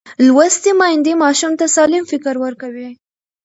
[0.25, 2.89] لوستې میندې ماشوم ته سالم فکر ورکوي.